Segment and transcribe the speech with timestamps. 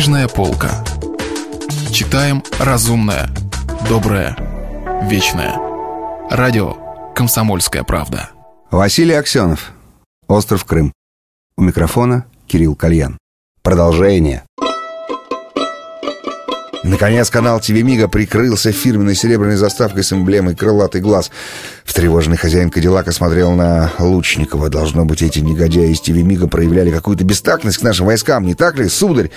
[0.00, 0.82] Книжная полка.
[1.92, 3.28] Читаем разумное,
[3.86, 4.34] доброе,
[5.02, 5.54] вечное.
[6.30, 8.30] Радио «Комсомольская правда».
[8.70, 9.72] Василий Аксенов.
[10.26, 10.94] Остров Крым.
[11.58, 13.18] У микрофона Кирилл Кальян.
[13.60, 14.44] Продолжение.
[16.82, 21.30] Наконец канал ТВ Мига прикрылся фирменной серебряной заставкой с эмблемой «Крылатый глаз».
[21.84, 24.70] Встревоженный хозяин Кадиллака смотрел на Лучникова.
[24.70, 28.78] Должно быть, эти негодяи из ТВ Мига проявляли какую-то бестактность к нашим войскам, не так
[28.78, 29.30] ли, сударь?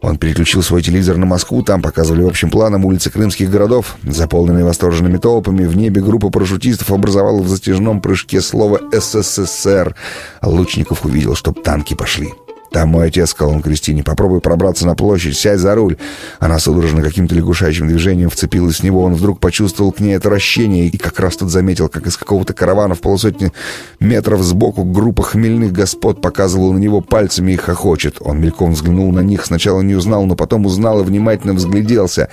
[0.00, 3.96] Он переключил свой телевизор на Москву, там показывали общим планом улицы крымских городов.
[4.02, 9.94] Заполненные восторженными толпами, в небе группа парашютистов образовала в затяжном прыжке слово «СССР».
[10.42, 12.32] Лучников увидел, чтоб танки пошли.
[12.70, 14.04] «Там мой отец»,— сказал он Кристине.
[14.04, 15.96] «Попробуй пробраться на площадь, сядь за руль».
[16.38, 19.02] Она судорожно каким-то лягушачьим движением вцепилась в него.
[19.02, 22.94] Он вдруг почувствовал к ней отвращение и как раз тут заметил, как из какого-то каравана
[22.94, 23.52] в полусотни
[23.98, 28.16] метров сбоку группа хмельных господ показывала на него пальцами и хохочет.
[28.20, 32.28] Он мельком взглянул на них, сначала не узнал, но потом узнал и внимательно взгляделся.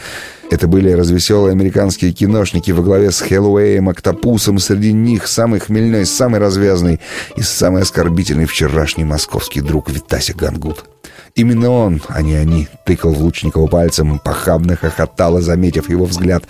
[0.50, 6.40] Это были развеселые американские киношники во главе с Хэллоуэем, Октопусом, среди них самый хмельной, самый
[6.40, 7.02] развязный
[7.36, 10.86] и самый оскорбительный вчерашний московский друг Витася Гангут.
[11.38, 16.44] Именно он, а не они, тыкал в Лучникова пальцем, похабно хохотал и, заметив его взгляд,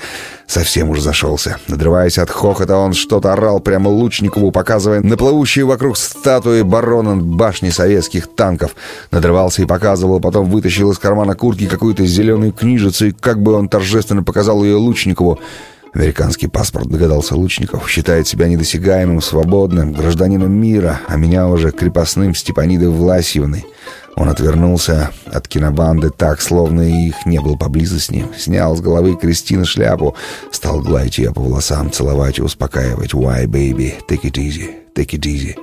[0.48, 1.58] совсем уж зашелся.
[1.68, 7.70] Надрываясь от хохота, он что-то орал прямо Лучникову, показывая на плывущие вокруг статуи барона башни
[7.70, 8.78] советских танков.
[9.12, 13.68] Надрывался и показывал, потом вытащил из кармана куртки какую-то зеленую книжицу и как бы он
[13.68, 15.38] торжественно показал ее Лучникову.
[15.94, 22.88] Американский паспорт, догадался Лучников, считает себя недосягаемым, свободным, гражданином мира, а меня уже крепостным Степанидой
[22.88, 23.66] Власьевной.
[24.18, 28.26] Он отвернулся от кинобанды так, словно их не было поблизости.
[28.36, 30.16] Снял с головы Кристины шляпу,
[30.52, 33.14] стал гладить ее по волосам, целовать и успокаивать.
[33.14, 33.94] «Why, baby?
[34.10, 35.56] Take it easy, take it easy.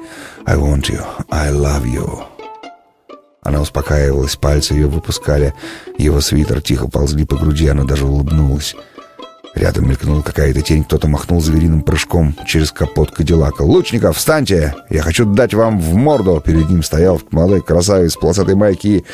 [0.46, 2.22] I want you, I love you».
[3.42, 5.52] Она успокаивалась, пальцы ее выпускали.
[5.98, 8.76] Его свитер тихо ползли по груди, она даже улыбнулась.
[9.54, 13.62] Рядом мелькнула какая-то тень, кто-то махнул звериным прыжком через капот Кадиллака.
[13.62, 14.74] «Лучников, встаньте!
[14.90, 19.04] Я хочу дать вам в морду!» Перед ним стоял молодой красавец в полосатой майке и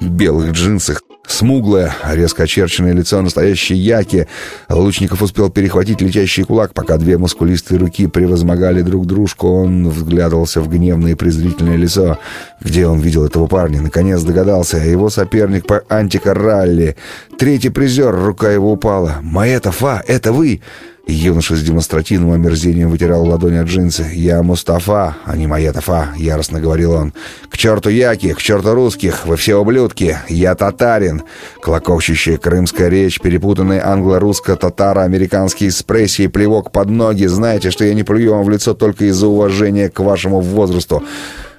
[0.00, 1.02] белых джинсах.
[1.32, 4.28] Смуглое, резко очерченное лицо настоящей яки.
[4.68, 9.48] Лучников успел перехватить летящий кулак, пока две мускулистые руки превозмогали друг дружку.
[9.48, 12.18] Он взглядывался в гневное и презрительное лицо.
[12.60, 13.80] Где он видел этого парня?
[13.80, 14.76] Наконец догадался.
[14.76, 16.96] Его соперник по антикоралли.
[17.38, 19.16] Третий призер, рука его упала.
[19.22, 20.60] «Маэта Фа, это вы!»
[21.06, 24.06] Юноша с демонстративным омерзением вытирал ладони от джинсы.
[24.14, 27.12] «Я Мустафа, а не моя Тафа»,— яростно говорил он.
[27.48, 30.18] «К черту яки, к черту русских, вы все ублюдки!
[30.28, 31.24] Я татарин!»
[31.60, 37.26] Клокочущая крымская речь, перепутанные англо-русско-татаро-американские экспрессии, плевок под ноги.
[37.26, 41.02] Знаете, что я не плюю вам в лицо только из-за уважения к вашему возрасту.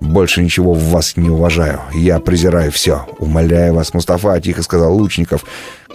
[0.03, 1.79] Больше ничего в вас не уважаю.
[1.93, 3.07] Я презираю все.
[3.19, 5.45] Умоляю вас, Мустафа, тихо сказал Лучников.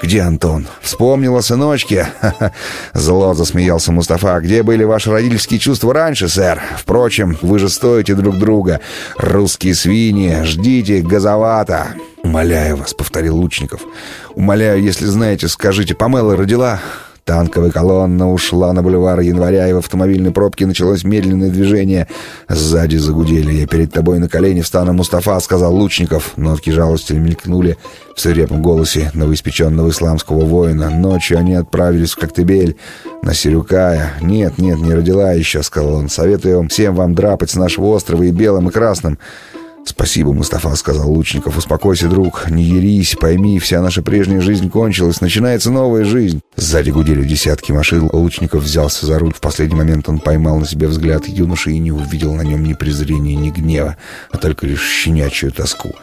[0.03, 0.67] Где Антон?
[0.81, 2.07] Вспомнила сыночки?
[2.95, 4.41] Зло засмеялся Мустафа.
[4.41, 6.61] Где были ваши родительские чувства раньше, сэр?
[6.79, 8.81] Впрочем, вы же стоите друг друга.
[9.19, 11.89] Русские свиньи, ждите газовато.
[12.25, 13.81] «Умоляю вас»,— повторил Лучников.
[14.35, 16.81] «Умоляю, если знаете, скажите, Памела родила?»
[17.28, 22.09] Танковая колонна ушла на бульвар января, и в автомобильной пробке началось медленное движение.
[22.49, 23.53] Сзади загудели.
[23.53, 26.33] «Я перед тобой на колени встану, Мустафа»,— сказал Лучников.
[26.38, 27.77] Нотки жалости мелькнули
[28.17, 30.88] в свирепом голосе новоиспеченного исламского воина.
[30.88, 32.77] Ночью они отправились в Коктебель
[33.22, 34.15] на Сирюкая.
[34.22, 36.09] «Нет, нет, не родила еще»,— сказал он.
[36.09, 39.19] «Советую всем вам драпать с нашего острова и белым, и красным».
[39.88, 41.56] «Спасибо, Мустафа»,— сказал Лучников.
[41.56, 46.43] «Успокойся, друг, не ерись, пойми, вся наша прежняя жизнь кончилась, начинается новая жизнь».
[46.56, 48.10] Сзади гудели десятки машин.
[48.12, 49.32] Лучников взялся за руль.
[49.32, 52.75] В последний момент он поймал на себе взгляд юноши и не увидел на нем ни
[52.75, 53.97] презрения, ни гнева,
[54.31, 55.94] а только лишь щенячью тоску.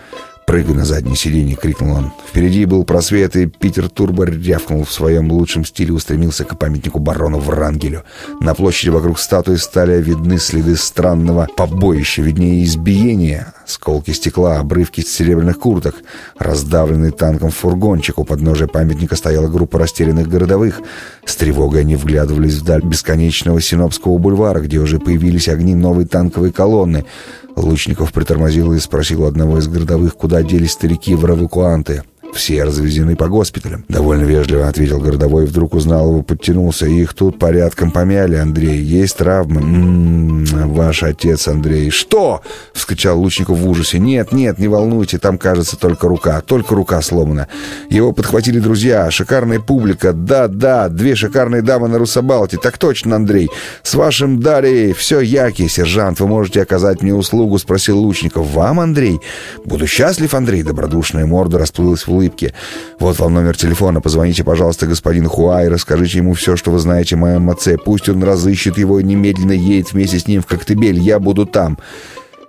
[0.45, 2.11] «Прыгай на заднее сиденье!»— крикнул он.
[2.29, 7.39] Впереди был просвет, и Питер Турбо рявкнул в своем лучшем стиле, устремился к памятнику барону
[7.39, 8.03] Врангелю.
[8.41, 15.57] На площади вокруг статуи стали видны следы странного побоища, виднее избиения, сколки стекла, обрывки серебряных
[15.57, 15.95] курток.
[16.37, 20.79] Раздавленный танком фургончик у подножия памятника стояла группа растерянных городовых.
[21.25, 27.05] С тревогой они вглядывались вдаль бесконечного Синопского бульвара, где уже появились огни новой танковой колонны—
[27.55, 32.03] Лучников притормозил и спросил одного из городовых, куда делись старики в эвакуанты.
[32.33, 33.85] Все развезены по госпиталям.
[33.87, 36.85] Довольно вежливо ответил городовой, вдруг узнал его, подтянулся.
[36.85, 38.77] Их тут порядком помяли, Андрей.
[38.77, 39.61] Есть травмы.
[39.61, 41.89] М-м-м, ваш отец, Андрей.
[41.91, 42.41] Что?
[42.73, 43.99] Вскричал Лучников в ужасе.
[43.99, 46.41] Нет, нет, не волнуйте, там, кажется, только рука.
[46.41, 47.47] Только рука сломана.
[47.89, 50.11] Его подхватили друзья, шикарная публика.
[50.11, 52.57] Да, да, две шикарные дамы на Русабалте.
[52.57, 53.49] Так точно, Андрей.
[53.81, 55.67] С вашим Дарьей все яки.
[55.69, 57.57] Сержант, вы можете оказать мне услугу?
[57.59, 58.47] Спросил Лучников.
[58.47, 59.21] Вам, Андрей?
[59.63, 60.63] Буду счастлив, Андрей.
[60.63, 62.53] Добродушная морда расплылась в улыбке улыбки.
[62.99, 64.01] «Вот вам номер телефона.
[64.01, 67.77] Позвоните, пожалуйста, господину Хуа и расскажите ему все, что вы знаете о моем отце.
[67.77, 70.99] Пусть он разыщет его и немедленно едет вместе с ним в Коктебель.
[70.99, 71.77] Я буду там».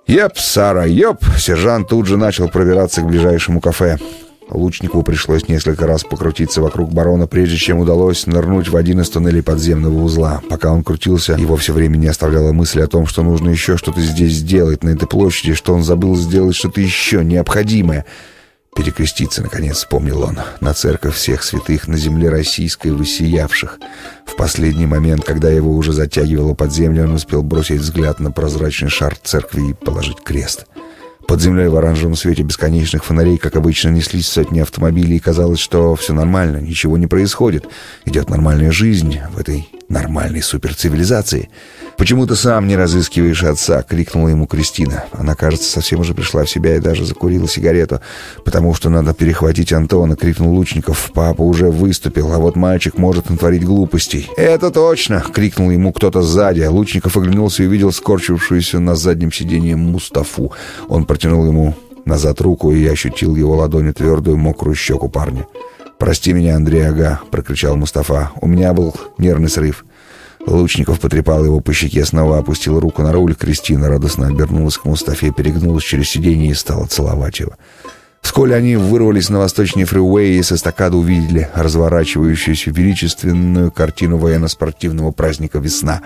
[0.07, 3.99] «Еп, Сара, еп!» Сержант тут же начал пробираться к ближайшему кафе.
[4.49, 9.43] Лучникову пришлось несколько раз покрутиться вокруг барона, прежде чем удалось нырнуть в один из туннелей
[9.43, 10.41] подземного узла.
[10.49, 14.01] Пока он крутился, его все время не оставляла мысль о том, что нужно еще что-то
[14.01, 18.07] здесь сделать, на этой площади, что он забыл сделать что-то еще необходимое.
[18.77, 23.79] Перекреститься, наконец, вспомнил он, на церковь всех святых на земле российской высиявших.
[24.27, 28.91] В последний момент, когда его уже затягивало под землю, он успел бросить взгляд на прозрачный
[28.91, 30.67] шар церкви и положить крест.—
[31.27, 35.97] под землей в оранжевом свете бесконечных фонарей, как обычно, неслись сотни автомобилей, и казалось, что
[35.97, 37.67] все нормально, ничего не происходит.
[38.05, 41.49] Идет нормальная жизнь в этой нормальной суперцивилизации.
[41.97, 45.05] «Почему ты сам не разыскиваешь отца?»— крикнула ему Кристина.
[45.13, 48.01] Она, кажется, совсем уже пришла в себя и даже закурила сигарету.
[48.45, 51.11] «Потому что надо перехватить Антона»,— крикнул Лучников.
[51.15, 54.29] «Папа уже выступил, а вот мальчик может натворить глупостей».
[54.37, 56.65] «Это точно!»— крикнул ему кто-то сзади.
[56.65, 60.53] Лучников оглянулся и увидел скорчившуюся на заднем сиденье Мустафу.
[60.89, 61.75] Он протянул ему
[62.07, 65.47] назад руку, и ощутил его ладонью твердую, мокрую щеку парня.
[65.99, 68.31] «Прости меня, Андрей Ага»,— прокричал Мустафа.
[68.41, 69.85] «У меня был нервный срыв».
[70.47, 73.35] Лучников потрепал его по щеке, снова опустил руку на руль.
[73.35, 77.55] Кристина радостно обернулась к Мустафе, перегнулась через сиденье и стала целовать его.
[78.27, 85.61] Вскоре они вырвались на восточный фривей и с эстакады увидели разворачивающуюся величественную картину военно-спортивного праздника
[85.61, 86.03] «Весна».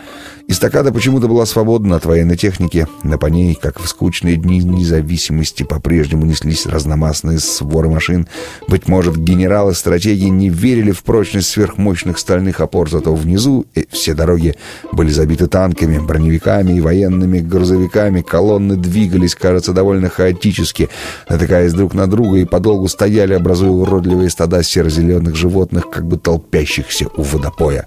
[0.46, 5.62] Эстакада почему-то была свободна от военной техники, но по ней, как в скучные дни независимости,
[5.62, 8.28] по-прежнему неслись разномастные своры машин.
[8.68, 14.56] Быть может, генералы-стратеги не верили в прочность сверхмощных стальных опор, зато внизу все дороги
[14.92, 18.20] были забиты танками, броневиками и военными грузовиками.
[18.20, 20.90] Колонны двигались, кажется, довольно хаотически,
[21.28, 27.06] натыкаясь друг на друга и подолгу стояли, образуя уродливые стада серо-зеленых животных, как бы толпящихся
[27.16, 27.86] у водопоя.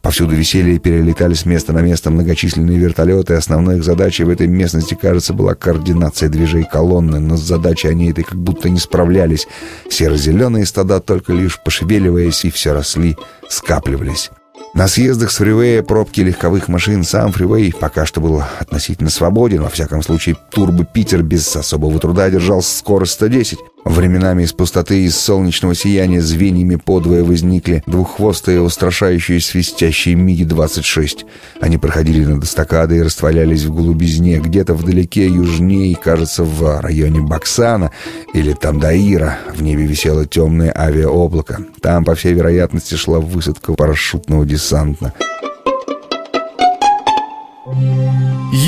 [0.00, 3.34] Повсюду висели и перелетали с места на место многочисленные вертолеты.
[3.34, 8.10] Основной их задачей в этой местности, кажется, была координация движений колонны, но с задачей они
[8.10, 9.46] этой как будто не справлялись.
[9.90, 13.16] Серо-зеленые стада только лишь пошевеливаясь и все росли,
[13.48, 14.30] скапливались.
[14.74, 19.62] На съездах с фривея пробки легковых машин сам фривей пока что был относительно свободен.
[19.62, 23.58] Во всяком случае, Турбо Питер без особого труда держал скорость 110.
[23.84, 31.26] Временами из пустоты и из солнечного сияния звеньями подвое возникли двуххвостые, устрашающие свистящие Миги-26.
[31.60, 37.90] Они проходили над эстакадой и растворялись в голубизне, где-то вдалеке, южнее, кажется, в районе Баксана
[38.32, 39.38] или Тандаира.
[39.54, 41.60] В небе висело темное авиаоблако.
[41.82, 45.12] Там, по всей вероятности, шла высадка парашютного десанта.